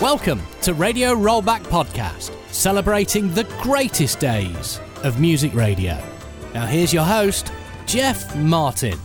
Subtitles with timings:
[0.00, 6.02] Welcome to Radio Rollback Podcast, celebrating the greatest days of music radio.
[6.54, 7.52] Now, here's your host,
[7.84, 8.98] Jeff Martin.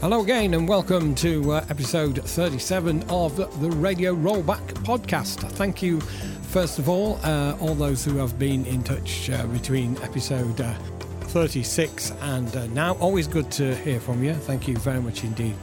[0.00, 5.46] Hello again, and welcome to uh, episode 37 of the Radio Rollback podcast.
[5.52, 9.98] Thank you, first of all, uh, all those who have been in touch uh, between
[9.98, 10.72] episode uh,
[11.20, 12.94] 36 and uh, now.
[12.94, 14.32] Always good to hear from you.
[14.32, 15.54] Thank you very much indeed.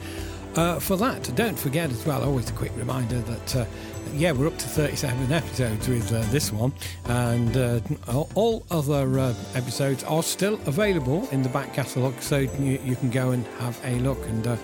[0.56, 3.68] Uh, for that, don't forget as well, always a quick reminder that
[4.14, 6.72] yeah, we're up to 37 episodes with uh, this one,
[7.06, 7.80] and uh,
[8.34, 13.10] all other uh, episodes are still available in the back catalogue, so you, you, can
[13.10, 14.56] go and have a look and uh,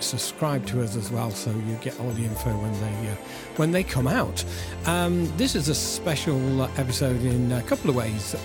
[0.00, 3.14] subscribe to us as well, so you get all the info when they uh,
[3.60, 4.42] when they come out.
[4.86, 8.34] Um, this is a special episode in a couple of ways.
[8.34, 8.38] Uh,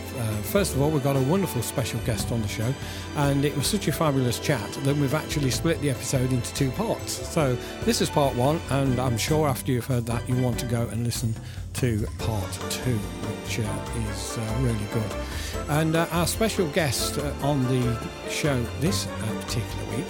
[0.44, 2.74] first of all, we've got a wonderful special guest on the show,
[3.16, 6.70] and it was such a fabulous chat that we've actually split the episode into two
[6.72, 7.14] parts.
[7.30, 7.56] So
[7.86, 10.82] this is part one, and I'm sure after you've heard that, you want to go
[10.90, 11.34] and listen
[11.76, 15.70] to part two, which uh, is uh, really good.
[15.70, 20.06] And uh, our special guest uh, on the show this uh, particular week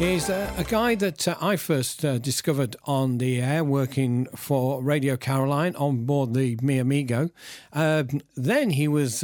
[0.00, 5.76] is uh, a guy that I first discovered on the air working for Radio Caroline
[5.76, 7.28] on board the Mi Amigo.
[7.72, 9.22] Um, then he was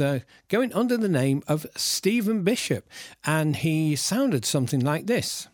[0.49, 2.87] going under the name of Stephen Bishop,
[3.25, 5.47] and he sounded something like this.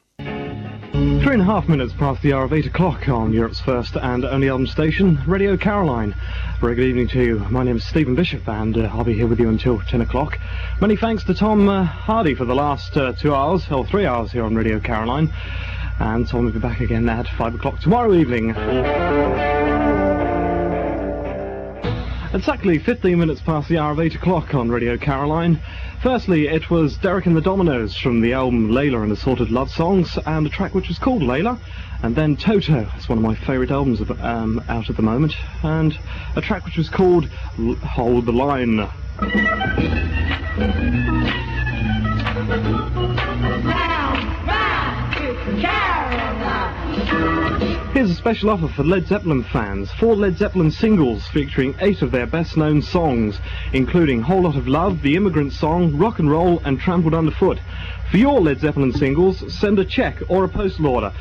[1.28, 4.24] Three and a half minutes past the hour of 8 o'clock on Europe's first and
[4.24, 6.16] only album station, Radio Caroline.
[6.62, 7.40] Very good evening to you.
[7.50, 10.40] My name is Stephen Bishop and uh, I'll be here with you until 10 o'clock.
[10.80, 14.32] Many thanks to Tom uh, Hardy for the last uh, two hours, or three hours
[14.32, 15.34] here on Radio Caroline.
[16.00, 18.54] And Tom will be back again at 5 o'clock tomorrow evening.
[22.34, 25.62] Exactly 15 minutes past the hour of 8 o'clock on Radio Caroline.
[26.04, 30.18] Firstly, it was Derek and the Dominos from the album Layla and Assorted Love Songs,
[30.26, 31.58] and a track which was called Layla.
[32.04, 35.34] And then Toto, it's one of my favourite albums of, um, out at the moment,
[35.64, 35.98] and
[36.36, 38.88] a track which was called L- Hold the Line.
[48.08, 49.92] Here's a special offer for Led Zeppelin fans.
[50.00, 53.38] Four Led Zeppelin singles featuring eight of their best known songs,
[53.74, 57.60] including Whole Lotta Love, The Immigrant Song, Rock and Roll, and Trampled Underfoot.
[58.10, 61.12] For your Led Zeppelin singles, send a check or a postal order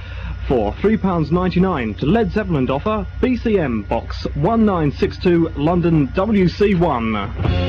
[0.46, 7.64] for £3.99 to Led Zeppelin offer, BCM Box 1962, London WC1.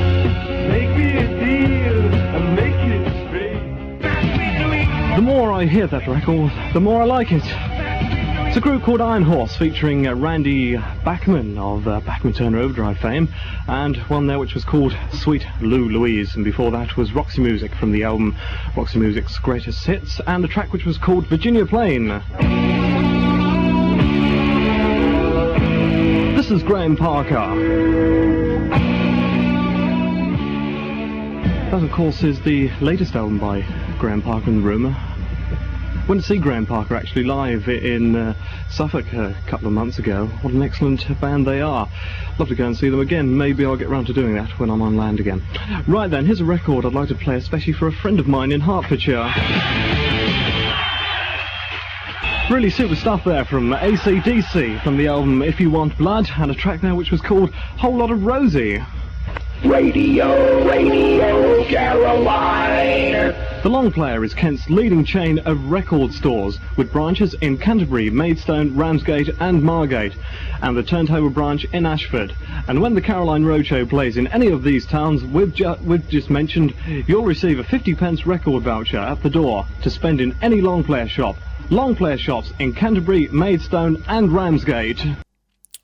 [5.16, 7.67] The more I hear that record, the more I like it.
[8.48, 12.96] It's a group called Iron Horse featuring uh, Randy Bachman of uh, Bachman Turner Overdrive
[12.96, 13.28] fame
[13.68, 17.92] and one there which was called Sweet Lui-Louise and before that was Roxy Music from
[17.92, 18.34] the album
[18.74, 22.08] Roxy Music's Greatest Hits and a track which was called Virginia Plain.
[26.34, 27.34] This is Graham Parker.
[31.70, 33.60] That of course is the latest album by
[33.98, 35.07] Graham Parker and the Rumour
[36.08, 38.34] Went to see Graham Parker actually live in uh,
[38.70, 40.24] Suffolk a couple of months ago.
[40.40, 41.86] What an excellent band they are.
[42.38, 43.36] Love to go and see them again.
[43.36, 45.42] Maybe I'll get round to doing that when I'm on land again.
[45.86, 48.52] Right then, here's a record I'd like to play especially for a friend of mine
[48.52, 49.30] in Hertfordshire.
[52.50, 56.54] Really super stuff there from ACDC from the album If You Want Blood and a
[56.54, 58.82] track there which was called Whole Lotta Rosie.
[59.64, 63.34] Radio, Radio Caroline.
[63.62, 68.76] The Long Player is Kent's leading chain of record stores with branches in Canterbury, Maidstone,
[68.76, 70.14] Ramsgate and Margate
[70.62, 72.36] and the Turntable branch in Ashford.
[72.68, 76.30] And when the Caroline Roadshow plays in any of these towns we've, ju we've just
[76.30, 76.72] mentioned,
[77.08, 80.84] you'll receive a 50 pence record voucher at the door to spend in any Long
[80.84, 81.36] Player shop.
[81.68, 85.04] Long Player shops in Canterbury, Maidstone and Ramsgate.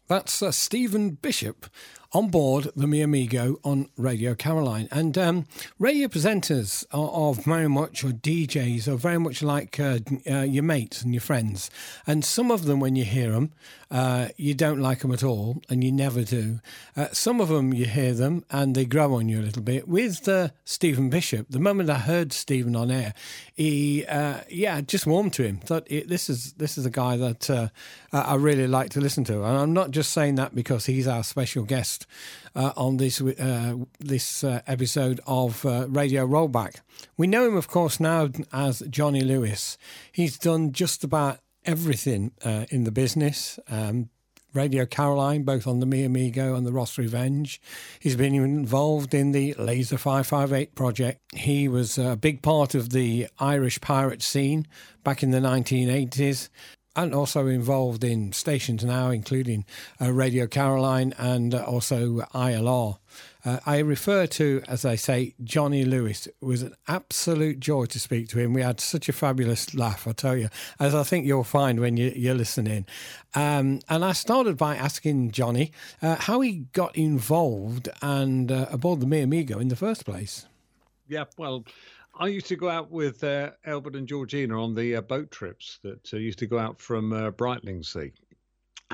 [0.06, 1.67] That's uh, Stephen Bishop
[2.14, 4.88] on board the Mi Amigo on Radio Caroline.
[4.92, 5.47] And um,
[5.80, 9.98] radio presenters are, are, very much, or DJs, are very much like uh,
[10.30, 11.70] uh, your mates and your friends.
[12.06, 13.52] And some of them, when you hear them,
[13.90, 16.61] uh, you don't like them at all, and you never do.
[16.96, 19.88] Uh, some of them, you hear them, and they grow on you a little bit.
[19.88, 23.14] With uh, Stephen Bishop, the moment I heard Stephen on air,
[23.55, 25.58] he, uh, yeah, just warmed to him.
[25.58, 27.70] Thought this is this is a guy that
[28.12, 31.22] I really like to listen to, and I'm not just saying that because he's our
[31.22, 32.04] special guest
[32.55, 36.77] uh, on this uh, this uh, episode of uh, Radio Rollback.
[37.17, 39.79] We know him, of course, now as Johnny Lewis.
[40.12, 43.59] He's done just about everything uh, in the business.
[43.69, 44.11] Um,
[44.53, 47.61] Radio Caroline, both on the Mi Amigo and the Ross Revenge.
[47.99, 51.21] He's been involved in the Laser 558 project.
[51.35, 54.69] He was a big part of the Irish pirate scene
[55.03, 56.49] back in the 1980s
[56.96, 59.64] and also involved in stations now, including
[60.00, 62.99] uh, Radio Caroline and uh, also ILR.
[63.44, 66.26] Uh, I refer to, as I say, Johnny Lewis.
[66.26, 68.55] It was an absolute joy to speak to him.
[68.55, 70.49] We had such a fabulous laugh, I tell you,
[70.81, 72.87] as I think you'll find when you, are listening.
[73.35, 79.00] Um, and I started by asking Johnny uh, how he got involved and uh, aboard
[79.00, 80.46] the Mi Amigo in the first place.
[81.06, 81.64] Yeah, well,
[82.16, 85.81] I used to go out with uh, Albert and Georgina on the uh, boat trips
[85.82, 88.12] that uh, used to go out from uh, Brightlingsea,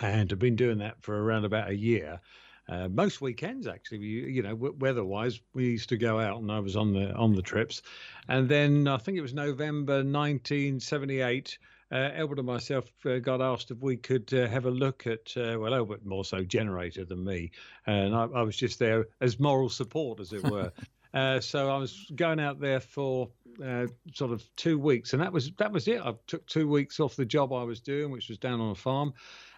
[0.01, 2.21] and I've been doing that for around about a year.
[2.67, 6.61] Uh, most weekends, actually, you, you know, weather-wise, we used to go out, and I
[6.61, 7.83] was on the on the trips.
[8.29, 11.59] And then I think it was November 1978.
[11.93, 15.37] Uh, Albert and myself uh, got asked if we could uh, have a look at,
[15.37, 17.51] uh, well, Albert more so generator than me,
[17.87, 20.73] and I, I was just there as moral support, as it were.
[21.13, 23.29] Uh, so I was going out there for
[23.65, 26.01] uh, sort of two weeks, and that was that was it.
[26.01, 28.75] I took two weeks off the job I was doing, which was down on a
[28.75, 29.15] farm,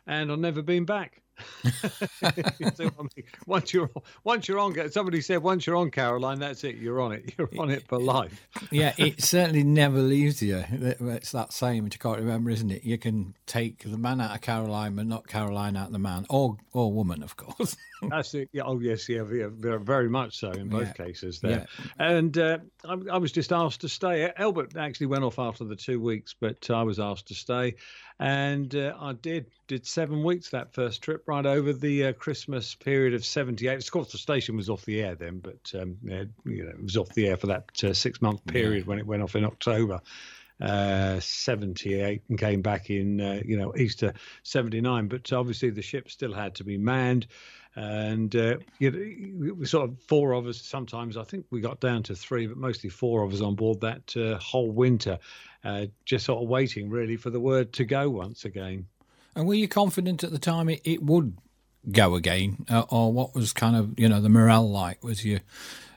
[0.07, 1.23] and I've never been back.
[1.65, 3.91] so, I mean, once you're
[4.25, 6.77] once you're on, somebody said once you're on Caroline, that's it.
[6.77, 7.35] You're on it.
[7.37, 8.47] You're on it for life.
[8.71, 10.65] yeah, it certainly never leaves you.
[10.71, 12.85] It's that saying which you can't remember, isn't it?
[12.85, 16.27] You can take the man out of Caroline, but not Caroline out of the man,
[16.29, 17.77] or or woman, of course.
[18.09, 18.49] that's it.
[18.53, 18.63] Yeah.
[18.65, 19.09] Oh yes.
[19.09, 19.25] Yeah.
[19.31, 21.07] yeah very much so in both yeah.
[21.07, 21.67] cases there.
[21.79, 21.85] Yeah.
[21.99, 24.31] And uh, I, I, was just asked to stay.
[24.37, 27.77] Albert actually went off after the two weeks, but I was asked to stay,
[28.19, 32.75] and uh, I did did seven weeks that first trip right over the uh, Christmas
[32.75, 33.83] period of '78.
[33.83, 36.97] Of course, the station was off the air then, but um, you know, it was
[36.97, 38.89] off the air for that uh, six month period yeah.
[38.89, 40.01] when it went off in October.
[40.61, 44.13] Uh, 78 and came back in, uh, you know, Easter
[44.45, 45.09] 79.
[45.09, 47.27] But obviously the ship still had to be manned.
[47.75, 50.61] And uh, you know, we sort of four of us.
[50.61, 53.81] Sometimes I think we got down to three, but mostly four of us on board
[53.81, 55.19] that uh, whole winter,
[55.65, 58.87] uh, just sort of waiting really for the word to go once again.
[59.35, 61.37] And were you confident at the time it, it would
[61.91, 65.03] go again, uh, or what was kind of you know the morale like?
[65.03, 65.41] Was you,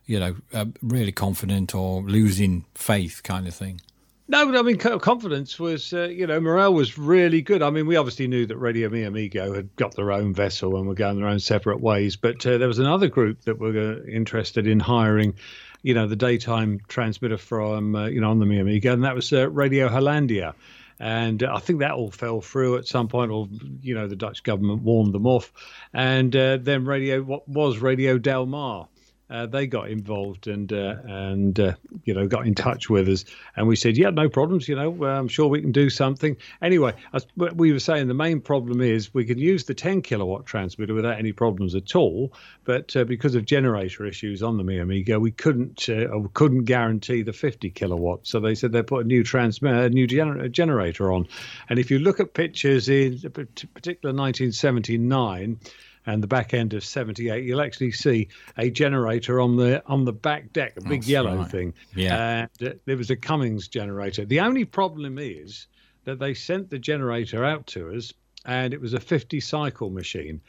[0.06, 3.82] you know, uh, really confident or losing faith kind of thing?
[4.28, 7.62] No, I mean confidence was, uh, you know, morale was really good.
[7.62, 10.88] I mean, we obviously knew that Radio Mi Amigo had got their own vessel and
[10.88, 14.10] were going their own separate ways, but uh, there was another group that were uh,
[14.10, 15.36] interested in hiring,
[15.84, 19.14] you know, the daytime transmitter from, uh, you know, on the Mi Amigo, and that
[19.14, 20.56] was uh, Radio Hollandia
[21.00, 23.48] and I think that all fell through at some point, or
[23.82, 25.52] you know, the Dutch government warned them off,
[25.94, 28.88] and uh, then radio what was Radio Del Mar.
[29.28, 31.74] Uh, they got involved and uh, and uh,
[32.04, 33.26] you know got in touch with us,
[33.56, 34.68] and we said, yeah, no problems.
[34.68, 36.38] You know, I'm sure we can do something.
[36.62, 40.46] Anyway, as we were saying, the main problem is we can use the 10 kilowatt
[40.46, 42.34] transmitter without any problems at all,
[42.66, 46.06] but uh, because of generator issues on the Mi Amigo, we couldn't uh,
[46.36, 48.28] couldn't guarantee the 50 kilowatt.
[48.28, 51.28] So they said they put a new transmitter, a new gener- generator on,
[51.68, 55.60] and if you look at pictures in particular 1979
[56.06, 60.14] and the back end of 78 you'll actually see a generator on the on the
[60.14, 61.52] back deck a big That's yellow right.
[61.52, 65.68] thing yeah and uh, there was a cummins generator the only problem is
[66.06, 68.14] that they sent the generator out to us
[68.46, 70.42] and it was a 50 cycle machine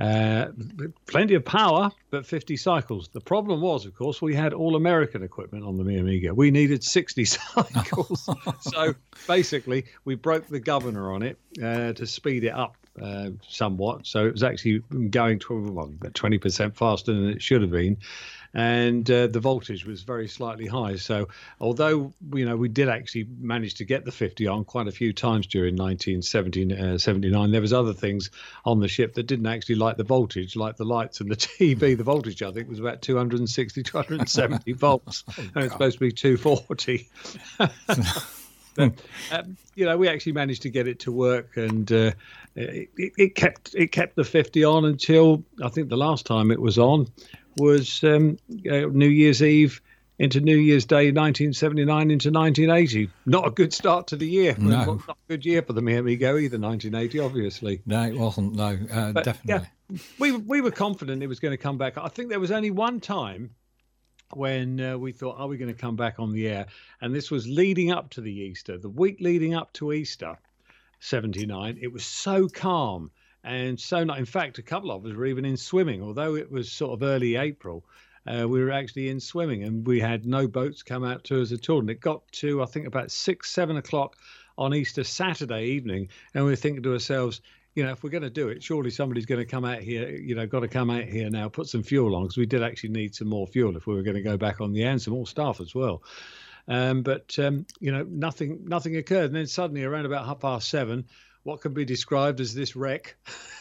[0.00, 0.46] uh,
[1.06, 3.08] plenty of power, but 50 cycles.
[3.08, 6.32] The problem was, of course, we had all American equipment on the Mi Amigo.
[6.32, 8.28] We needed 60 cycles.
[8.60, 8.94] so
[9.26, 14.06] basically, we broke the governor on it uh, to speed it up uh, somewhat.
[14.06, 14.80] So it was actually
[15.10, 17.98] going to well, about 20% faster than it should have been.
[18.52, 20.96] And uh, the voltage was very slightly high.
[20.96, 21.28] So,
[21.60, 25.12] although you know we did actually manage to get the 50 on quite a few
[25.12, 28.30] times during 1979, uh, there was other things
[28.64, 31.96] on the ship that didn't actually like the voltage, like the lights and the TV.
[31.96, 36.10] The voltage, I think, was about 260, 270 volts, oh, and it's supposed to be
[36.10, 37.08] 240.
[38.74, 38.92] but
[39.32, 42.12] um, you know, we actually managed to get it to work, and uh,
[42.54, 46.60] it, it, kept it kept the 50 on until I think the last time it
[46.60, 47.08] was on
[47.56, 48.38] was um,
[48.70, 49.80] uh, New Year's Eve
[50.20, 53.10] into New Year's Day 1979 into 1980.
[53.24, 54.54] Not a good start to the year.
[54.58, 54.84] No.
[54.84, 57.80] Not a good year for the Mi Amigo either, 1980, obviously.
[57.86, 58.54] No, it wasn't.
[58.54, 59.66] No, uh, definitely.
[59.90, 61.96] Yeah, we, we were confident it was going to come back.
[61.96, 63.50] I think there was only one time
[64.34, 66.66] when uh, we thought, are we going to come back on the air?
[67.00, 70.38] And this was leading up to the Easter, the week leading up to Easter,
[71.00, 71.78] 79.
[71.80, 73.10] It was so calm
[73.42, 74.18] and so not.
[74.18, 77.02] In fact, a couple of us were even in swimming, although it was sort of
[77.02, 77.84] early April.
[78.26, 81.52] Uh, we were actually in swimming and we had no boats come out to us
[81.52, 81.80] at all.
[81.80, 84.16] And it got to, I think, about six, seven o'clock
[84.58, 86.08] on Easter Saturday evening.
[86.34, 87.40] And we were thinking to ourselves,
[87.74, 90.10] you know, if we're going to do it, surely somebody's going to come out here,
[90.10, 92.62] you know, got to come out here now, put some fuel on, because we did
[92.62, 94.90] actually need some more fuel if we were going to go back on the air
[94.90, 96.02] and some more staff as well.
[96.68, 99.26] Um, but um, you know, nothing, nothing occurred.
[99.26, 101.06] And then suddenly, around about half past seven,
[101.42, 103.16] what can be described as this wreck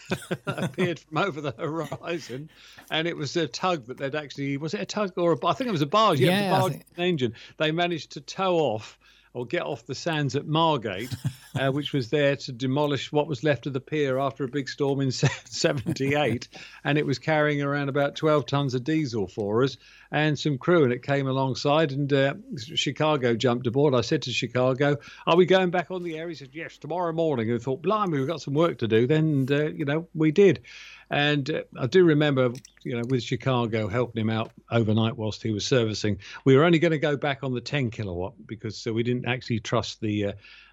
[0.48, 2.50] appeared from over the horizon,
[2.92, 5.54] and it was a tug that they'd actually was it a tug or a, I
[5.54, 7.34] think it was a barge, yeah, Yeah, a barge think- engine.
[7.58, 9.00] They managed to tow off
[9.33, 11.13] or get off the sands at Margate,
[11.59, 14.69] uh, which was there to demolish what was left of the pier after a big
[14.69, 16.48] storm in '78,
[16.83, 19.77] and it was carrying around about 12 tons of diesel for us
[20.12, 23.93] and some crew, and it came alongside, and uh, Chicago jumped aboard.
[23.93, 27.13] I said to Chicago, "Are we going back on the air?" He said, "Yes, tomorrow
[27.13, 29.86] morning." And I thought, "Blimey, we've got some work to do." Then, and, uh, you
[29.86, 30.62] know, we did.
[31.10, 32.51] And uh, I do remember,
[32.84, 36.80] you know, with Chicago helping him out overnight whilst he was servicing, we were only
[36.80, 40.25] going to go back on the 10 kilowatt because so we didn't actually trust the
[40.25, 40.32] uh,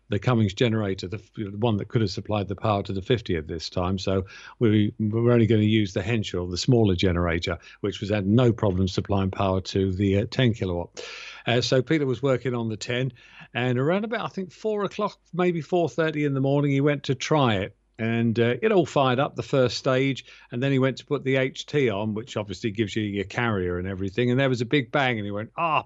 [0.08, 3.36] the Cummins generator, the, the one that could have supplied the power to the 50
[3.36, 3.98] at this time.
[3.98, 4.26] So
[4.58, 8.26] we, we were only going to use the Henschel, the smaller generator, which was had
[8.26, 11.04] no problem supplying power to the uh, 10 kilowatt.
[11.46, 13.12] Uh, so Peter was working on the 10,
[13.54, 17.14] and around about I think four o'clock, maybe 4:30 in the morning, he went to
[17.14, 20.96] try it and uh, it all fired up the first stage and then he went
[20.98, 24.48] to put the ht on which obviously gives you your carrier and everything and there
[24.48, 25.84] was a big bang and he went ah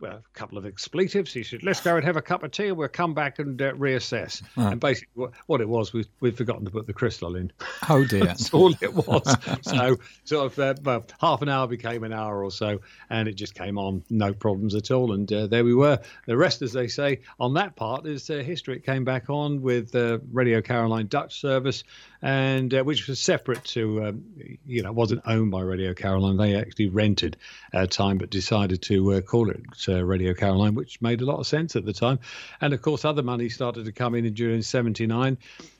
[0.00, 1.32] well, a couple of expletives.
[1.32, 3.60] He said, "Let's go and have a cup of tea, and we'll come back and
[3.60, 7.36] uh, reassess." And basically, what, what it was, we we'd forgotten to put the crystal
[7.36, 7.52] in.
[7.88, 8.24] Oh dear.
[8.26, 9.34] That's all it was.
[9.62, 13.34] so, sort of, uh, well, half an hour became an hour or so, and it
[13.34, 15.12] just came on, no problems at all.
[15.12, 16.00] And uh, there we were.
[16.26, 18.76] The rest, as they say, on that part is uh, history.
[18.76, 21.84] It came back on with uh, Radio Caroline Dutch service,
[22.22, 24.24] and uh, which was separate to, um,
[24.66, 26.36] you know, wasn't owned by Radio Caroline.
[26.36, 27.36] They actually rented
[27.72, 31.38] uh, time, but decided to uh, call it uh, Radio Caroline, which made a lot
[31.38, 32.18] of sense at the time.
[32.60, 35.38] And of course, other money started to come in during '79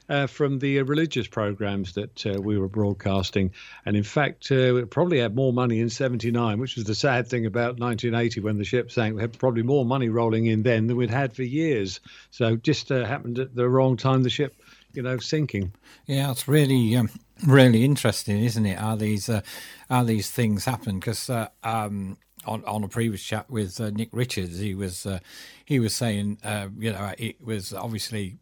[0.08, 3.52] uh, from the uh, religious programs that uh, we were broadcasting.
[3.84, 7.28] And in fact, uh, we probably had more money in 79, which was the sad
[7.28, 9.14] thing about 1980 when the ship sank.
[9.14, 12.00] We had probably more money rolling in then than we'd had for years.
[12.30, 14.54] So just uh, happened at the wrong time, the ship,
[14.92, 15.72] you know, sinking.
[16.06, 17.10] Yeah, it's really, um,
[17.44, 18.78] really interesting, isn't it?
[18.78, 19.42] How these, uh,
[19.90, 21.00] how these things happen?
[21.00, 25.18] Because uh, um, on on a previous chat with uh, Nick Richards, he was uh,
[25.64, 28.38] he was saying, uh, you know, it was obviously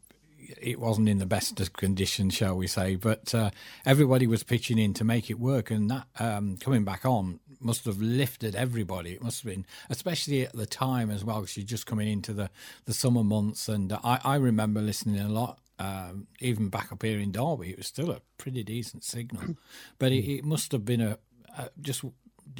[0.60, 3.50] it wasn't in the best of conditions, shall we say, but uh,
[3.86, 7.84] everybody was pitching in to make it work, and that um, coming back on must
[7.86, 9.12] have lifted everybody.
[9.12, 12.32] It must have been, especially at the time as well, because you're just coming into
[12.32, 12.50] the,
[12.84, 15.58] the summer months, and I, I remember listening a lot.
[15.76, 19.56] Um, even back up here in Derby, it was still a pretty decent signal,
[19.98, 21.18] but it, it must have been a,
[21.58, 22.04] a just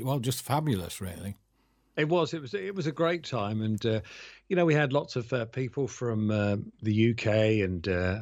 [0.01, 1.37] well, just fabulous, really.
[1.97, 2.35] It was.
[2.35, 2.55] It was.
[2.55, 4.01] It was a great time, and uh,
[4.49, 7.27] you know we had lots of uh, people from uh, the UK
[7.65, 8.19] and uh,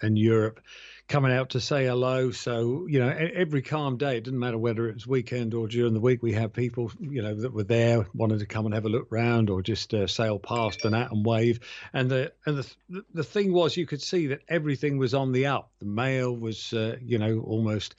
[0.00, 0.60] and Europe
[1.08, 2.30] coming out to say hello.
[2.30, 5.94] So you know every calm day, it didn't matter whether it was weekend or during
[5.94, 8.86] the week, we had people you know that were there wanted to come and have
[8.86, 11.58] a look round or just uh, sail past and out and wave.
[11.92, 15.46] And the and the the thing was, you could see that everything was on the
[15.46, 15.72] up.
[15.80, 17.96] The mail was uh, you know almost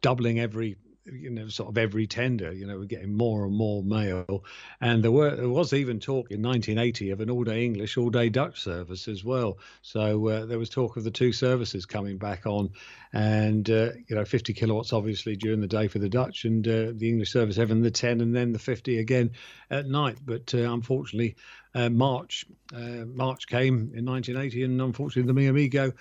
[0.00, 0.76] doubling every
[1.12, 2.52] you know, sort of every tender.
[2.52, 4.44] You know, we're getting more and more mail,
[4.80, 8.60] and there were there was even talk in 1980 of an all-day English, all-day Dutch
[8.60, 9.58] service as well.
[9.82, 12.70] So uh, there was talk of the two services coming back on,
[13.12, 16.92] and uh, you know, 50 kilowatts obviously during the day for the Dutch, and uh,
[16.94, 19.30] the English service having the 10, and then the 50 again
[19.70, 20.18] at night.
[20.24, 21.36] But uh, unfortunately,
[21.74, 25.92] uh, March uh, March came in 1980, and unfortunately, the Mi Amigo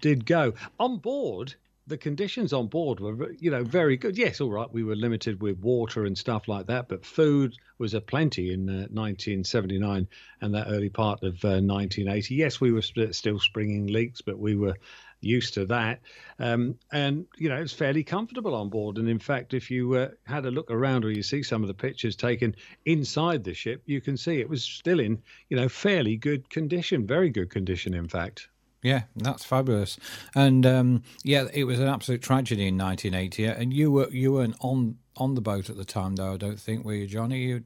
[0.00, 1.54] did go on board
[1.86, 4.16] the conditions on board were, you know, very good.
[4.16, 7.92] Yes, all right, we were limited with water and stuff like that, but food was
[7.92, 10.08] a plenty in uh, 1979
[10.40, 12.34] and that early part of uh, 1980.
[12.34, 14.76] Yes, we were still springing leaks, but we were
[15.20, 16.00] used to that.
[16.38, 18.98] Um, and, you know, it's fairly comfortable on board.
[18.98, 21.68] And in fact, if you uh, had a look around or you see some of
[21.68, 25.68] the pictures taken inside the ship, you can see it was still in, you know,
[25.68, 28.48] fairly good condition, very good condition, in fact.
[28.84, 29.98] Yeah, that's fabulous.
[30.34, 33.46] And um, yeah, it was an absolute tragedy in 1980.
[33.46, 36.34] And you were you weren't on on the boat at the time, though.
[36.34, 37.42] I don't think were you, Johnny?
[37.42, 37.64] You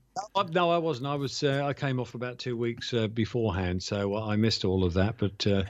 [0.53, 1.07] No, I wasn't.
[1.07, 1.43] I was.
[1.43, 5.17] Uh, I came off about two weeks uh, beforehand, so I missed all of that.
[5.19, 5.65] But uh,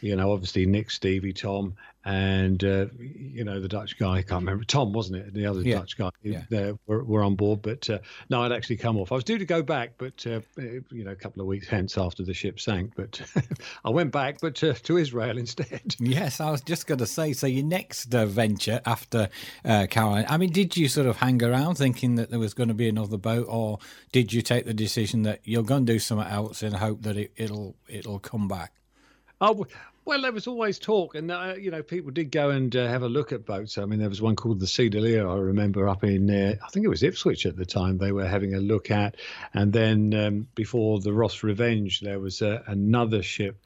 [0.00, 1.74] you know, obviously Nick, Stevie, Tom,
[2.04, 4.16] and uh, you know the Dutch guy.
[4.16, 5.34] I can't remember Tom, wasn't it?
[5.34, 5.78] The other Yeah.
[5.78, 6.10] Dutch guy.
[6.22, 6.42] Yeah.
[6.50, 7.98] They were, were on board, but uh,
[8.28, 9.10] no, I'd actually come off.
[9.10, 11.96] I was due to go back, but uh, you know, a couple of weeks hence
[11.96, 12.92] after the ship sank.
[12.94, 13.20] But
[13.84, 15.96] I went back, but uh, to Israel instead.
[16.04, 17.32] Yes, I was just going to say.
[17.32, 19.30] So your next uh, venture after
[19.64, 22.68] uh, Caroline, I mean, did you sort of hang around thinking that there was going
[22.68, 23.78] to be another boat, or
[24.12, 27.16] did you take the decision that you're going to do something else and hope that
[27.16, 28.72] it, it'll it'll come back?
[29.40, 29.66] Oh
[30.06, 33.02] well, there was always talk, and uh, you know, people did go and uh, have
[33.02, 33.78] a look at boats.
[33.78, 35.26] I mean, there was one called the Delia.
[35.26, 37.96] I remember up in, uh, I think it was Ipswich at the time.
[37.96, 39.16] They were having a look at,
[39.54, 43.56] and then um, before the Ross Revenge, there was uh, another ship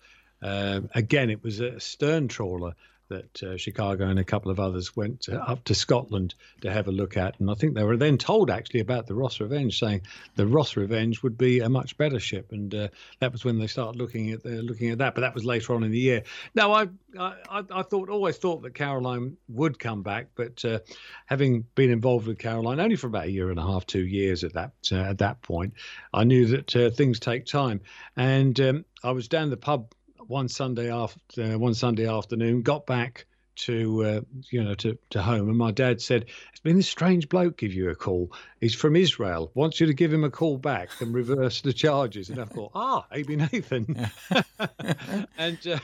[0.40, 2.74] Um, again, it was a stern trawler
[3.08, 6.88] that uh, Chicago and a couple of others went uh, up to Scotland to have
[6.88, 7.38] a look at.
[7.40, 10.02] And I think they were then told actually about the Ross Revenge, saying
[10.36, 12.52] the Ross Revenge would be a much better ship.
[12.52, 12.88] And uh,
[13.20, 15.14] that was when they started looking at looking at that.
[15.14, 16.22] But that was later on in the year.
[16.54, 16.88] Now I
[17.18, 20.80] I, I thought always thought that Caroline would come back, but uh,
[21.26, 24.44] having been involved with Caroline only for about a year and a half, two years
[24.44, 25.74] at that uh, at that point,
[26.12, 27.80] I knew that uh, things take time.
[28.16, 29.94] And um, I was down the pub
[30.28, 34.20] one Sunday after uh, one Sunday afternoon, got back to uh,
[34.50, 37.74] you know to, to home and my dad said it's been this strange bloke give
[37.74, 38.32] you a call.
[38.60, 39.50] He's from israel.
[39.54, 42.30] Wants you to give him a call back and reverse the charges.
[42.30, 44.08] And i thought ah Abie Nathan.
[45.36, 45.78] And uh,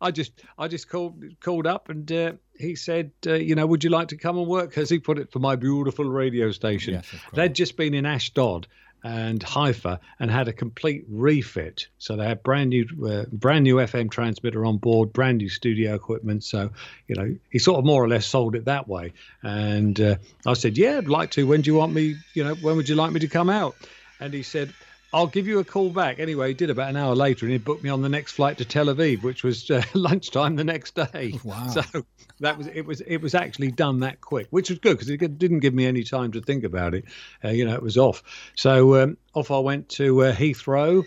[0.00, 3.82] i just i just called called up and uh, he said uh, you know would
[3.82, 4.78] you like to come and work?
[4.78, 6.94] As he put it for my beautiful radio station.
[6.94, 8.68] Yes, they'd just been in ashdod
[9.04, 11.88] and Haifa and had a complete refit.
[11.98, 15.94] So they had brand new, uh, brand new FM transmitter on board, brand new studio
[15.94, 16.44] equipment.
[16.44, 16.70] So
[17.06, 19.12] you know, he sort of more or less sold it that way.
[19.42, 21.46] And uh, I said, "Yeah, I'd like to.
[21.46, 22.16] When do you want me?
[22.34, 23.76] You know, when would you like me to come out?"
[24.20, 24.72] And he said.
[25.12, 26.18] I'll give you a call back.
[26.18, 28.58] Anyway, he did about an hour later, and he booked me on the next flight
[28.58, 31.38] to Tel Aviv, which was uh, lunchtime the next day.
[31.44, 31.68] Wow.
[31.68, 32.04] So
[32.40, 32.82] that was it.
[32.82, 35.86] Was it was actually done that quick, which was good because it didn't give me
[35.86, 37.04] any time to think about it.
[37.44, 38.22] Uh, you know, it was off.
[38.56, 41.04] So um, off I went to uh, Heathrow,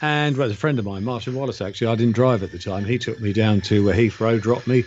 [0.00, 1.60] and well, a friend of mine, Martin Wallace.
[1.60, 2.84] Actually, I didn't drive at the time.
[2.84, 4.84] He took me down to uh, Heathrow, dropped me,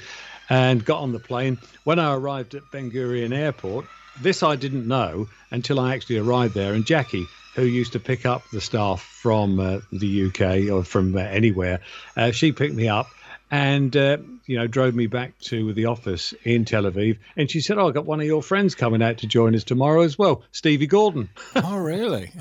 [0.49, 1.59] and got on the plane.
[1.83, 3.85] When I arrived at Ben Gurion Airport,
[4.21, 6.73] this I didn't know until I actually arrived there.
[6.73, 11.15] And Jackie, who used to pick up the staff from uh, the UK or from
[11.15, 11.81] uh, anywhere,
[12.17, 13.07] uh, she picked me up
[13.55, 17.17] and uh, you know drove me back to the office in Tel Aviv.
[17.37, 19.63] And she said, "Oh, I got one of your friends coming out to join us
[19.63, 22.33] tomorrow as well, Stevie Gordon." oh, really?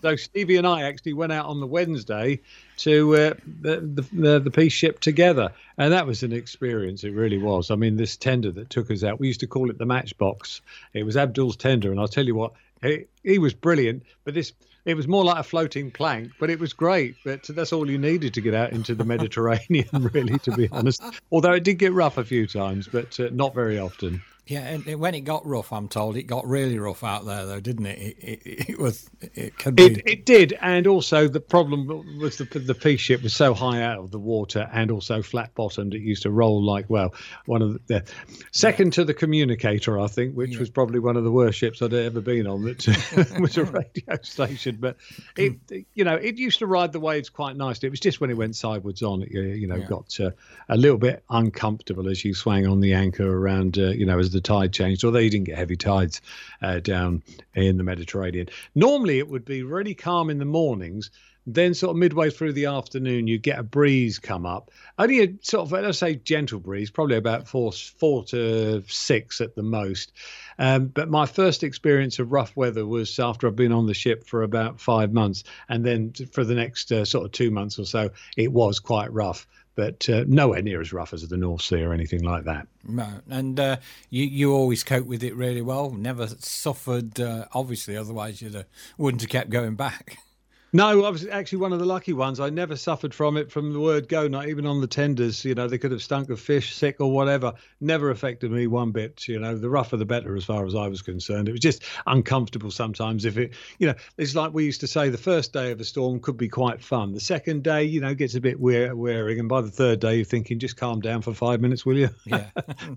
[0.00, 2.40] so Stevie and I actually went out on the Wednesday
[2.78, 7.04] to uh, the, the the peace ship together, and that was an experience.
[7.04, 7.70] It really was.
[7.70, 10.62] I mean, this tender that took us out, we used to call it the Matchbox.
[10.94, 14.04] It was Abdul's tender, and I'll tell you what, he, he was brilliant.
[14.24, 14.54] But this.
[14.84, 17.16] It was more like a floating plank, but it was great.
[17.24, 21.02] But that's all you needed to get out into the Mediterranean, really, to be honest.
[21.30, 24.22] Although it did get rough a few times, but uh, not very often.
[24.46, 27.46] Yeah, and and when it got rough, I'm told it got really rough out there,
[27.46, 27.98] though, didn't it?
[28.00, 29.08] It, it, it was.
[29.20, 29.84] It could be.
[29.84, 33.82] It, it did, and also the problem was the the peace ship was so high
[33.82, 35.94] out of the water, and also flat bottomed.
[35.94, 37.14] It used to roll like well,
[37.46, 38.04] one of the, the
[38.50, 41.94] second to the communicator, I think, which was probably one of the worst ships I'd
[41.94, 42.64] ever been on.
[42.64, 44.96] That was a radio station, but
[45.36, 45.54] it
[45.94, 47.86] you know it used to ride the waves quite nicely.
[47.86, 49.86] It was just when it went sideways on, it you, you know Yeah.
[49.86, 50.30] got uh,
[50.68, 54.31] a little bit uncomfortable as you swang on the anchor around, uh, you know, as
[54.32, 55.04] the tide changed.
[55.04, 56.20] Although you didn't get heavy tides
[56.60, 57.22] uh, down
[57.54, 58.48] in the Mediterranean.
[58.74, 61.10] Normally, it would be really calm in the mornings.
[61.44, 64.70] Then, sort of midway through the afternoon, you get a breeze come up.
[64.96, 69.56] Only a sort of, let's say, gentle breeze, probably about four, four to six at
[69.56, 70.12] the most.
[70.56, 74.24] Um, but my first experience of rough weather was after I've been on the ship
[74.24, 77.86] for about five months, and then for the next uh, sort of two months or
[77.86, 81.82] so, it was quite rough, but uh, nowhere near as rough as the North Sea
[81.82, 82.66] or anything like that.
[82.86, 83.76] No, and uh,
[84.10, 85.90] you you always cope with it really well.
[85.90, 87.96] Never suffered, uh, obviously.
[87.96, 88.64] Otherwise, you
[88.98, 90.18] wouldn't have kept going back.
[90.74, 92.40] No, I was actually one of the lucky ones.
[92.40, 95.44] I never suffered from it from the word go, not even on the tenders.
[95.44, 97.52] You know, they could have stunk of fish, sick or whatever.
[97.82, 99.28] Never affected me one bit.
[99.28, 101.50] You know, the rougher the better as far as I was concerned.
[101.50, 103.26] It was just uncomfortable sometimes.
[103.26, 105.84] If it, you know, it's like we used to say the first day of a
[105.84, 107.12] storm could be quite fun.
[107.12, 109.40] The second day, you know, gets a bit wear- wearing.
[109.40, 112.08] And by the third day, you're thinking, just calm down for five minutes, will you?
[112.24, 112.46] Yeah.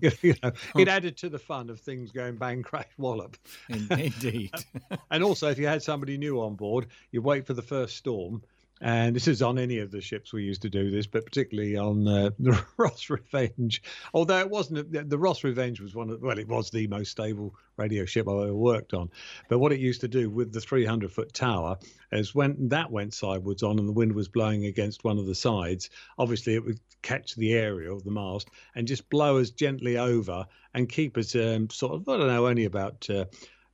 [0.22, 0.80] you know, oh.
[0.80, 3.36] it added to the fun of things going bang, crash, wallop.
[3.68, 4.52] Indeed.
[5.10, 8.42] And also, if you had somebody new on board, you wait for the first storm.
[8.78, 11.78] And this is on any of the ships we used to do this, but particularly
[11.78, 13.82] on uh, the Ross Revenge.
[14.12, 17.10] Although it wasn't, the- the Ross Revenge was one of, well, it was the most
[17.10, 19.08] stable radio ship I've ever worked on.
[19.48, 21.78] But what it used to do with the 300 foot tower
[22.12, 25.34] is when that went sideways on and the wind was blowing against one of the
[25.34, 30.44] sides, obviously it would catch the aerial, the mast, and just blow us gently over
[30.74, 33.08] and keep us um, sort of, I don't know, only about.
[33.08, 33.24] Uh,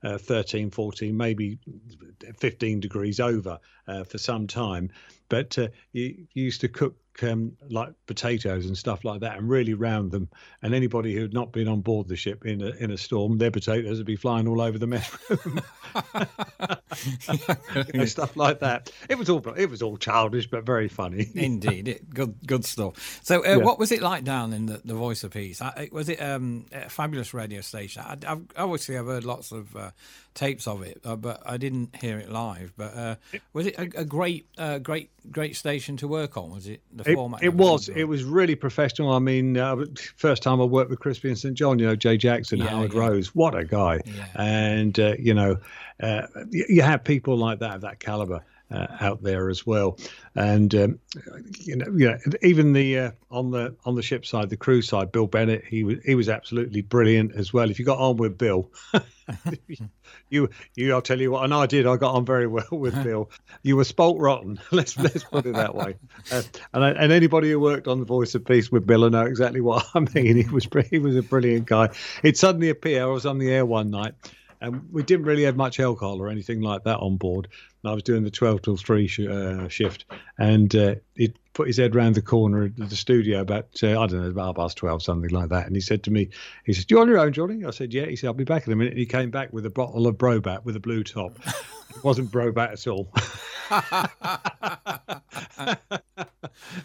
[0.03, 1.59] uh, 13, 14, maybe
[2.39, 4.91] 15 degrees over uh, for some time.
[5.29, 9.49] But uh, you, you used to cook um, like potatoes and stuff like that and
[9.49, 10.29] really round them.
[10.63, 13.39] And anybody who had not been on board the ship in a, in a storm,
[13.39, 15.61] their potatoes would be flying all over the mess room.
[17.93, 18.91] You know, stuff like that.
[19.09, 21.29] It was all it was all childish, but very funny.
[21.35, 23.21] Indeed, it, good good stuff.
[23.23, 23.57] So, uh, Yeah.
[23.57, 25.61] what was it like down in the, the Voice of Peace?
[25.63, 28.03] I, was it um, a fabulous radio station?
[28.03, 29.91] I, I've, obviously, I've heard lots of uh,
[30.35, 32.73] tapes of it, uh, but I didn't hear it live.
[32.77, 33.15] But uh,
[33.53, 36.51] was it a, a great, uh, great, great station to work on?
[36.51, 37.43] Was it the it, format?
[37.43, 37.89] It was.
[37.89, 39.13] It was really professional.
[39.13, 39.77] I mean, uh,
[40.17, 43.01] first time I worked with Crispin St John, you know, Jay Jackson, Yeah, Howard yeah.
[43.01, 44.01] Rose, what a guy!
[44.35, 45.59] And uh, you know,
[46.03, 48.45] uh, you, you have people like that of that caliber.
[48.71, 49.99] Uh, out there as well,
[50.35, 50.99] and um,
[51.61, 54.81] you know, you know, even the uh, on the on the ship side, the crew
[54.81, 57.69] side, Bill Bennett, he was he was absolutely brilliant as well.
[57.69, 58.71] If you got on with Bill,
[60.31, 61.87] you you I'll tell you what, and I did.
[61.87, 63.31] I got on very well with Bill.
[63.63, 64.59] You were spolt rotten.
[64.71, 65.97] Let's let's put it that way.
[66.31, 69.11] Uh, and I, and anybody who worked on the Voice of Peace with Bill will
[69.11, 70.37] know exactly what I mean.
[70.37, 71.91] He was he was a brilliant guy.
[72.23, 73.03] It suddenly appeared.
[73.03, 74.15] I was on the air one night.
[74.63, 77.49] And we didn't really have much alcohol or anything like that on board.
[77.83, 80.05] And I was doing the 12 till 3 sh- uh, shift.
[80.39, 84.07] And uh, he put his head round the corner of the studio about, uh, I
[84.07, 85.67] don't know, about past 12, something like that.
[85.67, 86.31] And he said to me,
[86.65, 87.65] he said, You on your own, Johnny?
[87.65, 88.07] I said, Yeah.
[88.07, 88.93] He said, I'll be back in a minute.
[88.93, 91.39] And he came back with a bottle of Brobat with a blue top.
[91.91, 93.13] it wasn't Brobat at all.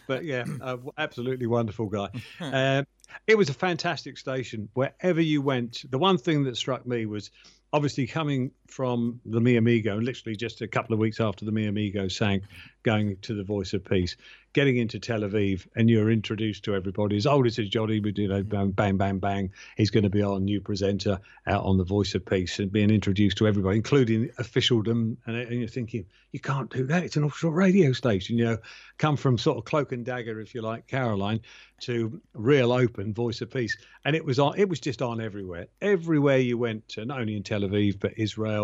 [0.07, 2.09] but yeah, uh, absolutely wonderful guy.
[2.39, 2.85] Um,
[3.25, 4.69] it was a fantastic station.
[4.73, 7.31] Wherever you went, the one thing that struck me was
[7.73, 11.67] obviously coming from the Mi Amigo, literally just a couple of weeks after the Mi
[11.67, 12.41] Amigo sang,
[12.83, 14.15] going to the Voice of Peace,
[14.53, 17.17] getting into Tel Aviv, and you're introduced to everybody.
[17.17, 19.51] As old as Johnny, we you know, bang, bang, bang, bang.
[19.75, 22.89] He's going to be our new presenter out on the Voice of Peace and being
[22.89, 25.17] introduced to everybody, including officialdom.
[25.25, 27.03] And, uh, and you're thinking, you can't do that.
[27.03, 28.37] It's an offshore radio station.
[28.37, 28.57] You know,
[28.97, 31.41] come from sort of cloak and dagger, if you like, Caroline,
[31.81, 34.57] to real open Voice of Peace, and it was on.
[34.57, 35.67] It was just on everywhere.
[35.81, 38.56] Everywhere you went, to, not only in Tel Aviv but Israel.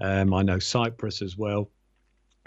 [0.00, 1.70] Um, I know Cyprus as well.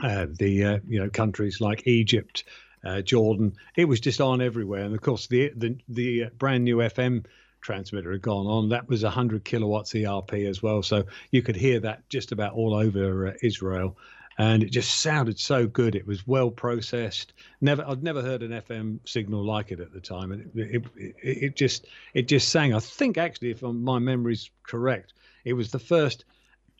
[0.03, 2.45] Uh, the uh, you know countries like Egypt,
[2.85, 3.53] uh, Jordan.
[3.75, 7.25] It was just on everywhere, and of course the the the uh, brand new FM
[7.61, 8.69] transmitter had gone on.
[8.69, 12.73] That was 100 kilowatts ERP as well, so you could hear that just about all
[12.73, 13.97] over uh, Israel.
[14.37, 15.95] And it just sounded so good.
[15.95, 17.33] It was well processed.
[17.59, 21.15] Never, I'd never heard an FM signal like it at the time, and it, it,
[21.21, 22.73] it just, it just sang.
[22.73, 25.11] I think actually, if my memory's correct,
[25.43, 26.23] it was the first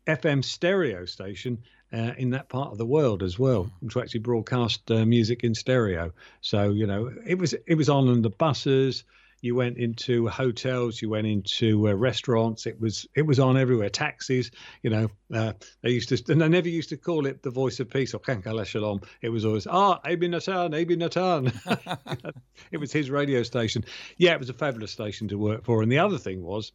[0.10, 1.60] FM stereo station
[1.94, 5.56] uh, in that part of the world as well to actually broadcast uh, music in
[5.56, 6.12] stereo.
[6.42, 9.04] So you know, it was it was on on the buses.
[9.42, 12.66] You went into hotels, you went into uh, restaurants.
[12.66, 13.90] It was it was on everywhere.
[13.90, 14.52] Taxis,
[14.84, 17.80] you know, uh, they used to, and they never used to call it the Voice
[17.80, 19.06] of Peace or Kol HaShalom.
[19.22, 21.54] It was always ah, Abie Nathan, Abie Nathan.
[22.72, 23.86] it was his radio station.
[24.18, 25.82] Yeah, it was a fabulous station to work for.
[25.82, 26.74] And the other thing was,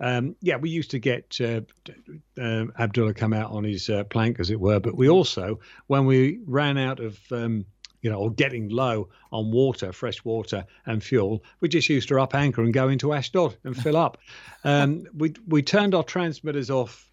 [0.00, 1.60] um, yeah, we used to get uh,
[2.40, 4.80] uh, Abdullah come out on his uh, plank, as it were.
[4.80, 7.64] But we also, when we ran out of, um,
[8.02, 12.20] you know, or getting low on water, fresh water and fuel, we just used to
[12.20, 14.18] up anchor and go into Ashdod and fill up.
[14.66, 17.10] Um, we we turned our transmitters off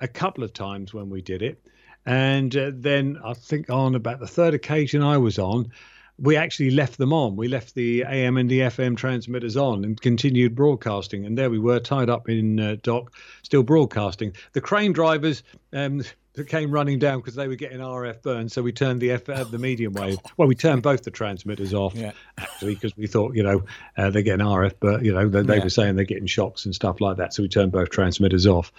[0.00, 1.62] a couple of times when we did it,
[2.06, 5.70] and uh, then I think on about the third occasion I was on
[6.18, 7.34] we actually left them on.
[7.36, 11.26] We left the AM and the FM transmitters on and continued broadcasting.
[11.26, 14.32] And there we were, tied up in uh, dock, still broadcasting.
[14.52, 16.02] The crane drivers um,
[16.46, 18.48] came running down because they were getting RF burn.
[18.48, 20.18] So we turned the F, uh, the medium wave.
[20.36, 22.12] Well, we turned both the transmitters off Yeah.
[22.38, 23.64] actually because we thought, you know,
[23.96, 25.64] uh, they're getting RF, but you know, they, they Yeah.
[25.64, 27.34] were saying they're getting shocks and stuff like that.
[27.34, 28.72] So we turned both transmitters off.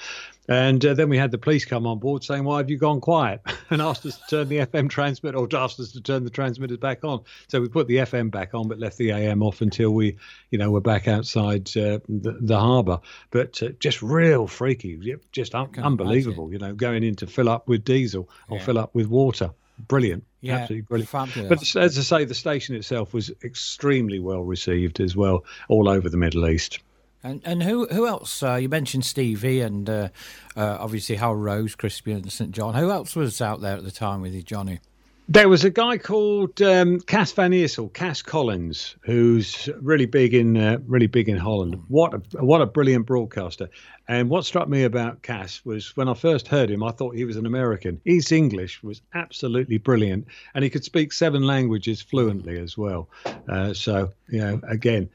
[0.48, 3.02] And uh, then we had the police come on board saying, Why have you gone
[3.02, 3.42] quiet?
[3.72, 6.78] and asked us to turn the FM transmitter or asked us to turn the transmitters
[6.78, 7.24] back on.
[7.48, 10.18] So we put the FM back on, but left the AM off until we,
[10.52, 13.00] you know, were back outside uh, the, the harbour.
[13.32, 17.68] But uh, just real freaky, just un- unbelievable, you know, going in to fill up
[17.68, 18.64] with diesel or Yeah.
[18.66, 19.52] fill up with water.
[19.88, 20.24] Brilliant.
[20.42, 21.10] Yeah, Absolutely brilliant.
[21.10, 21.74] fabulous.
[21.74, 26.08] But as I say, the station itself was extremely well received as well, all over
[26.08, 26.80] the Middle East.
[27.26, 28.44] And and who who else?
[28.44, 30.10] Uh, you mentioned Stevie and uh,
[30.56, 32.76] uh, obviously Hal Rose, Crispin St John.
[32.76, 34.80] Who else was out there at the time with you, Johnny?
[35.28, 40.56] There was a guy called um, Cass Van Iersel, Cass Collins, who's really big in
[40.56, 41.82] uh, really big in Holland.
[41.88, 43.70] What a, what a brilliant broadcaster!
[44.08, 47.26] And what struck me about Cass was when I first heard him, I thought he
[47.26, 48.00] was an American.
[48.06, 53.10] His English was absolutely brilliant, and he could speak seven languages fluently as well.
[53.50, 55.10] Uh, so you know, again,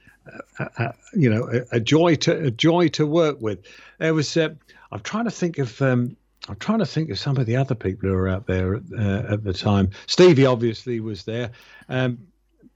[0.59, 3.65] uh, you know, a, a joy to a joy to work with.
[3.99, 4.37] There was.
[4.37, 4.51] Uh,
[4.93, 5.81] I'm trying to think of.
[5.83, 6.17] Um,
[6.49, 9.33] I'm trying to think of some of the other people who were out there uh,
[9.33, 9.91] at the time.
[10.07, 11.51] Stevie obviously was there.
[11.89, 12.19] Um,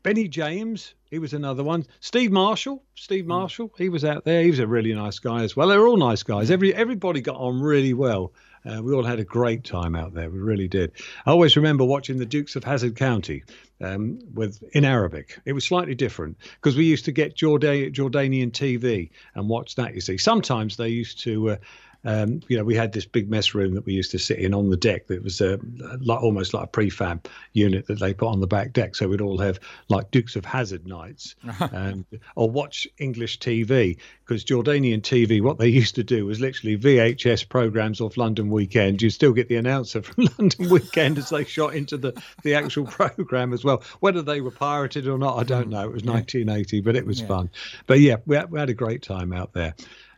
[0.03, 1.87] Benny James, he was another one.
[2.01, 4.43] Steve Marshall, Steve Marshall, he was out there.
[4.43, 5.69] He was a really nice guy as well.
[5.69, 6.51] They were all nice guys.
[6.51, 8.33] Every everybody got on really well.
[8.65, 10.31] Uh, we all had a great time out there.
[10.31, 10.93] We really did.
[11.27, 13.45] I always remember watching the Dukes of Hazzard County
[13.81, 15.39] um, with in Arabic.
[15.45, 19.95] It was slightly different because we used to get Jorda- Jordanian TV and watch that.
[19.95, 21.51] You see, sometimes they used to.
[21.51, 21.57] Uh,
[22.05, 24.53] um, you know, we had this big mess room that we used to sit in
[24.53, 25.57] on the deck that was uh,
[26.01, 28.95] like almost like a prefab unit that they put on the back deck.
[28.95, 31.35] So we'd all have like Dukes of Hazzard nights
[31.73, 32.05] um,
[32.37, 37.49] or watch English TV because Jordanian TV, what they used to do was literally VHS
[37.49, 39.01] programs off London Weekend.
[39.01, 42.13] You still get the announcer from London Weekend as they shot into the,
[42.43, 43.83] the actual program as well.
[44.01, 45.85] Whether they were pirated or not, I don't know.
[45.85, 47.27] It was 1980, but it was Yeah.
[47.29, 47.51] fun.
[47.87, 49.75] But yeah, we had, we had a great time out there.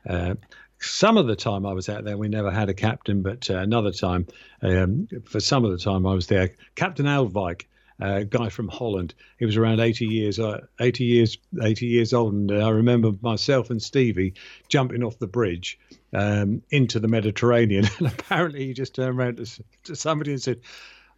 [0.09, 0.35] Uh,
[0.79, 3.59] some of the time I was out there, we never had a captain, but uh,
[3.59, 4.27] another time,
[4.63, 9.15] um, for some of the time I was there, Captain Alvike, a guy from Holland.
[9.39, 13.13] He was around 80 years, uh, 80 years, 80 years old, and uh, I remember
[13.23, 14.35] myself and Stevie
[14.69, 15.79] jumping off the bridge
[16.13, 20.61] um, into the Mediterranean, and apparently he just turned around to, to somebody and said,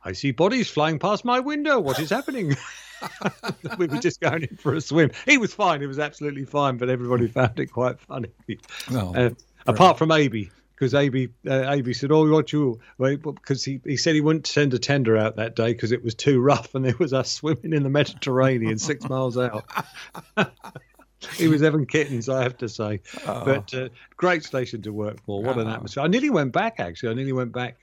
[0.04, 1.80] "I see bodies flying past my window.
[1.80, 2.56] What is happening?"
[3.78, 5.10] we were just going in for a swim.
[5.26, 5.80] He was fine.
[5.80, 8.30] He was absolutely fine, but everybody found it quite funny.
[8.90, 9.30] Well, Uh,
[9.68, 14.14] apart from Abie, because Abie, uh, Abie said, "Oh, what you?" Because he, he said
[14.14, 16.96] he wouldn't send a tender out that day because it was too rough, and there
[16.98, 19.64] was us swimming in the Mediterranean six miles out.
[21.36, 23.00] he was having Kittens, I have to say.
[23.24, 25.42] But uh, great station to work for.
[25.42, 25.72] What an Oh.
[25.72, 26.02] atmosphere!
[26.04, 26.78] I nearly went back.
[26.80, 27.76] Actually, I nearly went back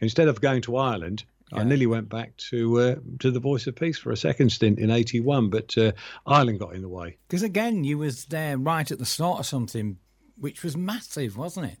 [0.00, 1.24] instead of going to Ireland.
[1.50, 4.78] I nearly went back to uh, to the Voice of Peace for a second stint
[4.78, 5.92] in '81, but uh,
[6.26, 7.16] Ireland got in the way.
[7.26, 9.96] because again, you was there right at the start of something
[10.40, 11.78] which was massive, wasn't it?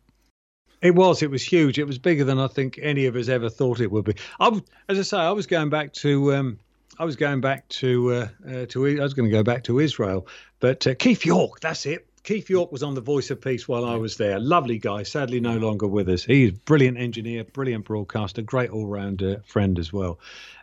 [0.80, 1.22] It was.
[1.22, 1.78] It was huge.
[1.78, 4.14] It was bigger than I think any of us ever thought it would be.
[4.38, 6.34] I, as I say, I was going back to.
[6.34, 6.58] Um,
[6.98, 8.12] I was going back to.
[8.12, 8.86] Uh, uh, to.
[8.86, 10.28] I was going to go back to Israel,
[10.60, 11.60] but uh, Keith York.
[11.60, 12.06] That's it.
[12.22, 14.38] Keith York was on the Voice of Peace while I was there.
[14.38, 15.02] Lovely guy.
[15.02, 16.24] Sadly, no longer with us.
[16.24, 20.18] He's a brilliant engineer, brilliant broadcaster, great all-round uh, friend as well.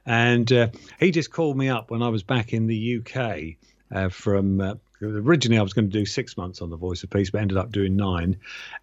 [0.05, 0.67] And uh,
[0.99, 3.55] he just called me up when I was back in the UK
[3.91, 4.61] uh, from.
[4.61, 7.41] Uh, originally, I was going to do six months on the Voice of Peace, but
[7.41, 8.37] ended up doing nine.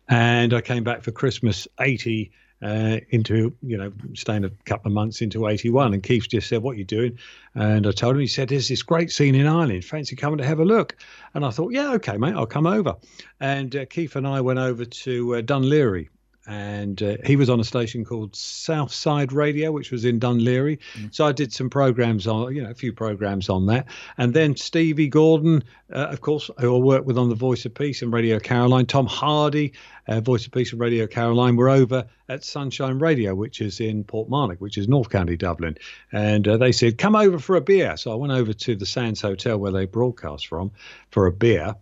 [0.09, 2.31] And I came back for Christmas '80
[2.63, 6.63] uh, into you know staying a couple of months into 81 and keith just said
[6.63, 7.19] what are you doing?
[7.55, 9.85] And i told him he said there's this great scene in ireland.
[9.85, 10.97] Fancy coming to have a look.
[11.35, 12.97] And i thought yeah okay mate i'll come over.
[13.41, 16.09] And uh, keith and i went over to uh, Dún Laoghaire
[16.47, 20.79] and uh, he was on a station called Southside Radio, which was in Dún Laoghaire.
[21.13, 23.87] So I did some programs on, you know, a few programs on that.
[24.19, 27.75] And then Stevie Gordon, uh, of course, who I worked with on the Voice of
[27.75, 29.73] Peace and Radio Caroline, Tom Hardy,
[30.09, 34.03] uh, Voice of Peace and Radio Caroline, were over at Sunshine Radio, which is in
[34.03, 35.77] Portmarnock, which is North County Dublin.
[36.11, 37.97] And uh, they said, come over for a beer.
[37.97, 40.73] So I went over to the Sands Hotel where they broadcast from
[41.13, 41.77] for a beer.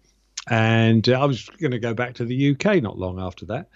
[0.49, 3.69] And uh, I was going to go back to the UK not long after that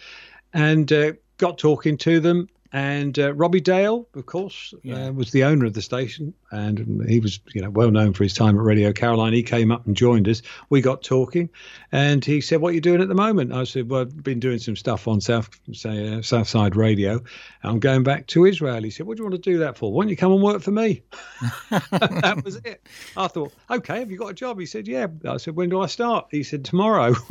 [0.55, 2.49] and uh, got talking to them.
[2.75, 5.07] And uh, Robbie Dale, of course, Yeah.
[5.07, 8.25] uh, was the owner of the station, and he was, you know, well known for
[8.25, 9.33] his time at Radio Caroline.
[9.33, 10.43] He came up and joined us.
[10.71, 11.51] We got talking,
[11.93, 14.41] and he said, "What are you doing at the moment?" I said, "Well, I've been
[14.41, 17.21] doing some stuff on South, say, uh, Southside Radio.
[17.63, 19.93] I'm going back to Israel." He said, "What do you want to do that for?
[19.93, 21.05] Why don't you come and work for me?"
[21.71, 22.85] that was it.
[23.17, 25.81] I thought, "Okay, have you got a job?" He said, "Yeah." I said, "When do
[25.81, 27.13] I start?" He said, "Tomorrow."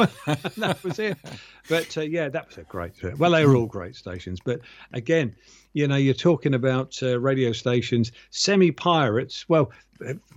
[0.56, 1.18] that was it.
[1.68, 2.94] But uh, yeah, that was a great.
[3.18, 4.62] Well, they were all great stations, but
[4.94, 5.33] again,
[5.74, 9.46] you know, you're talking about uh, radio stations, semi pirates.
[9.50, 9.72] Well,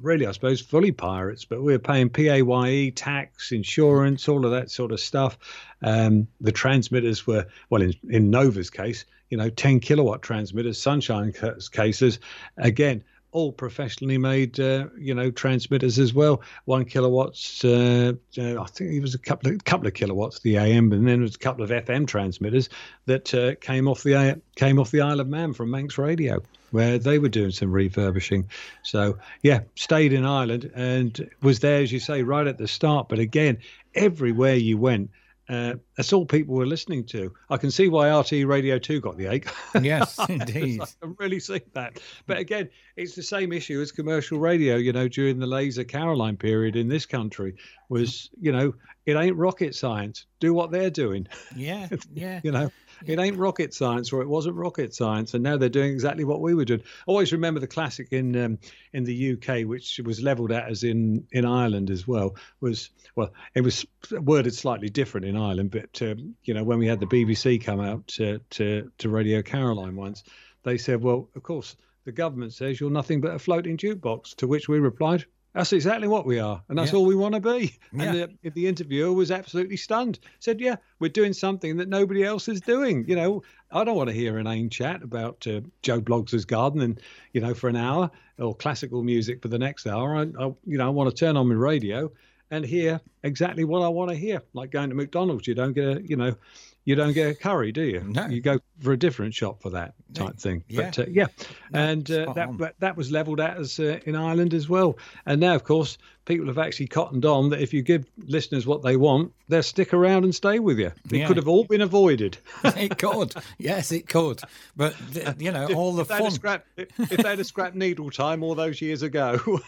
[0.01, 4.93] really, I suppose fully pirates, but we're paying PAYE, tax, insurance, all of that sort
[4.93, 5.39] of stuff.
[5.83, 11.33] Um, the transmitters were, well, in, in Nova's case, you know, 10 kilowatt transmitters, Sunshine
[11.33, 12.21] ca- cases,
[12.59, 13.03] again,
[13.37, 16.41] all professionally made, uh, you know, transmitters as well.
[16.65, 20.57] One kilowatts, uh, uh, I think it was a couple of couple of kilowatts the
[20.57, 22.71] AM, and then there was a couple of FM transmitters
[23.05, 26.97] that uh, came off the came off the Isle of Man from Manx Radio, where
[26.97, 28.49] they were doing some refurbishing.
[28.83, 33.11] So yeah, stayed in Ireland and was there, as you say, right at the start.
[33.11, 33.59] But again,
[33.95, 35.11] everywhere you went.
[35.49, 37.33] Uh, that's all people were listening to.
[37.51, 39.49] I can see why RTÉ Radio 2 got the ache.
[39.83, 40.81] Yes, indeed.
[40.83, 42.01] I can really see that.
[42.27, 46.37] But again, it's the same issue as commercial radio, you know, during the Laser Caroline
[46.37, 47.55] period in this country
[47.89, 50.27] was, you know, it ain't rocket science.
[50.41, 51.29] Do what they're doing.
[51.55, 52.41] Yeah, yeah.
[52.43, 52.73] You know,
[53.05, 55.35] it ain't rocket science or it wasn't rocket science.
[55.35, 56.83] And now they're doing exactly what we were doing.
[57.07, 58.59] Always remember the classic in um,
[58.93, 63.33] in the UK, which was leveled at as in, in Ireland as well, was, well,
[63.55, 65.71] it was worded slightly different in Ireland.
[65.71, 69.43] But, um, you know, when we had the BBC come out to, to, to Radio
[69.43, 70.25] Caroline once,
[70.63, 74.37] they said, well, of course, the government says you're nothing but a floating jukebox.
[74.37, 76.99] To which we replied, that's exactly what we are, and that's Yeah.
[76.99, 77.73] all we want to be.
[77.93, 78.03] Yeah.
[78.03, 80.19] And the, the interviewer was absolutely stunned.
[80.39, 83.07] Said, "Yeah, we're doing something that nobody else is doing.
[83.09, 83.43] You know,
[83.73, 87.01] I don't want to hear an inane chat about uh, Joe Bloggs' garden, and
[87.33, 90.15] you know, for an hour, or classical music for the next hour.
[90.15, 92.13] I, I you know, I want to turn on my radio
[92.51, 94.43] and hear exactly what I want to hear.
[94.53, 96.37] Like going to McDonald's, you don't get a, you know,
[96.85, 98.01] you don't get a curry, do you?
[98.01, 98.29] No.
[98.29, 100.63] You go for a different shop for that type thing.
[100.69, 100.83] Yeah.
[100.83, 101.27] But uh, yeah,
[101.73, 104.97] and uh, that, that was levelled at us uh, in Ireland as well.
[105.27, 108.83] And now, of course, people have actually cottoned on that if you give listeners what
[108.85, 110.93] they want, they'll stick around and stay with you.
[111.11, 111.27] It Yeah.
[111.27, 112.39] could have all been avoided.
[112.65, 113.35] it could.
[113.59, 114.41] Yes, it could.
[114.77, 114.95] But
[115.41, 116.31] you know, all the if, fun.
[116.31, 119.41] scrapped, if they'd have scrapped needle time all those years ago.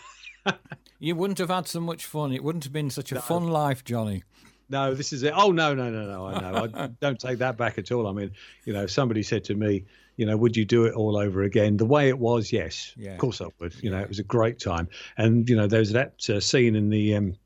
[1.01, 2.33] You wouldn't have had so much fun.
[2.33, 4.25] It wouldn't have been such a fun life, Johnny.
[4.69, 5.33] No, this is it.
[5.35, 6.27] Oh no, no, no, no.
[6.27, 6.69] I know.
[6.75, 8.07] I don't take that back at all.
[8.07, 8.33] I mean,
[8.65, 9.85] you know, somebody said to me,
[10.17, 11.77] you know, would you do it all over again?
[11.77, 13.13] The way it was, yes, Yeah.
[13.13, 13.75] of course I would.
[13.83, 14.89] You know, it was a great time.
[15.17, 17.37] And you know, there's that uh, scene in the um,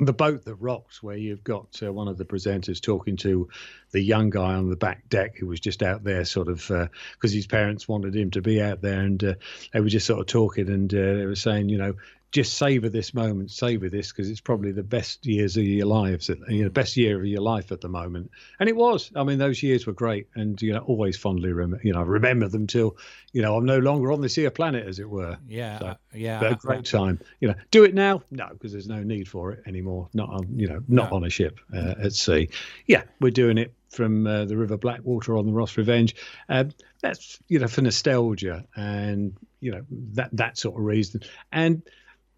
[0.00, 3.48] the boat that rocks where you've got uh, one of the presenters talking to
[3.90, 6.68] the young guy on the back deck who was just out there sort of
[7.12, 9.34] because his parents wanted him to be out there and uh,
[9.72, 11.94] they were just sort of talking and uh, they were saying you know
[12.30, 16.28] just savor this moment savor this because it's probably the best years of your lives
[16.48, 19.38] you know best year of your life at the moment and it was i mean
[19.38, 22.96] those years were great and you know always fondly rem- you know remember them till
[23.32, 25.94] you know i'm no longer on this here planet as it were Yeah, So, uh,
[26.12, 26.40] yeah.
[26.40, 27.18] but a great time.
[27.40, 28.22] You know, do it now?
[28.30, 30.08] No, because there's no need for it anymore.
[30.14, 31.16] Not on, you know, not No.
[31.16, 32.48] on a ship uh, at sea.
[32.86, 36.14] Yeah, we're doing it from uh, the River Blackwater on the Ross Revenge.
[36.48, 39.82] Um, that's you know for nostalgia and you know
[40.14, 41.20] that that sort of reason.
[41.52, 41.82] And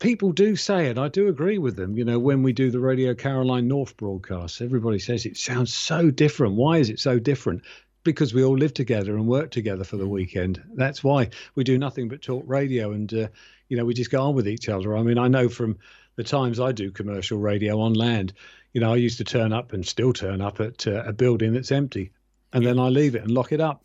[0.00, 1.96] people do say, and I do agree with them.
[1.96, 6.10] You know, when we do the Radio Caroline North broadcasts, everybody says it sounds so
[6.10, 6.56] different.
[6.56, 7.62] Why is it so different?
[8.02, 10.58] because we all live together and work together for the weekend.
[10.72, 13.28] That's why we do nothing but talk radio, and uh,
[13.68, 14.96] you know we just go on with each other.
[14.96, 15.76] I mean, I know from
[16.16, 18.32] the times I do commercial radio on land,
[18.72, 21.52] you know, I used to turn up and still turn up at uh, a building
[21.52, 22.10] that's empty,
[22.54, 23.84] and then I leave it and lock it up.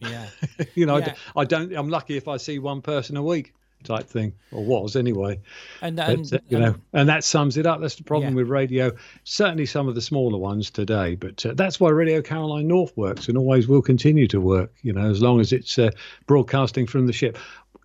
[0.00, 0.26] yeah.
[0.74, 1.08] you know, I Yeah.
[1.10, 1.72] d- I, don't.
[1.72, 5.40] I'm lucky if I see one person a week, type thing, or was anyway.
[5.80, 7.80] And, But, uh, you and- know, and that sums it up.
[7.80, 8.36] That's the problem Yeah.
[8.42, 8.92] with radio.
[9.24, 13.28] Certainly, some of the smaller ones today, but uh, that's why Radio Caroline North works
[13.28, 14.72] and always will continue to work.
[14.82, 15.90] You know, as long as it's uh,
[16.26, 17.38] broadcasting from the ship.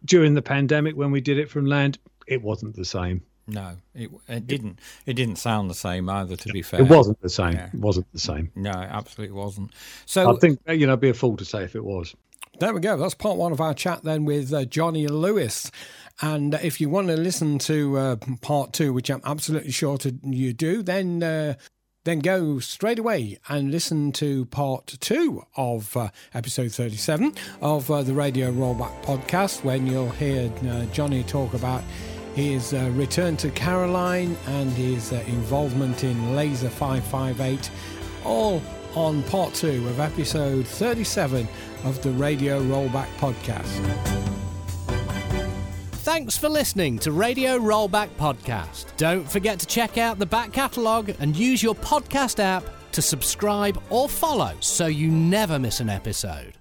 [0.06, 3.22] During the pandemic, when we did it from land, it wasn't the same.
[3.48, 4.80] no, it, it didn't.
[5.06, 6.36] It didn't sound the same either.
[6.36, 7.54] To be fair, It wasn't the same.
[7.54, 7.68] Yeah.
[7.74, 8.52] It wasn't the same.
[8.56, 9.72] No, it absolutely wasn't.
[10.06, 12.14] So I think you know, it'd be a fool to say if it was.
[12.60, 12.98] There we go.
[12.98, 15.72] That's part one of our chat then with uh, Johnny Lewis.
[16.22, 19.98] And uh, if you want to listen to uh, part two, which I'm absolutely sure
[20.00, 21.54] to, you do, then uh,
[22.06, 28.02] then go straight away and listen to part two of uh, episode 37 of uh,
[28.02, 31.84] the Radio Rollback podcast, when you'll hear uh, Johnny talk about
[32.34, 37.70] his return to Caroline and his involvement in Laser 558,
[38.24, 38.62] all
[38.96, 41.48] on part two of episode 37
[41.84, 44.18] of the Radio Rollback podcast.
[46.08, 48.86] Thanks for listening to Radio Rollback Podcast.
[48.96, 52.63] Don't forget to check out the back catalogue and use your podcast app
[52.94, 56.57] to subscribe or follow so you never miss an episode.